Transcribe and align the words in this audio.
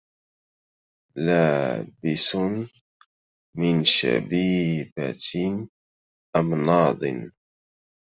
لابس 1.25 2.35
من 3.57 3.83
شبيبة 3.85 5.33
أم 6.35 6.65
ناض 6.65 7.01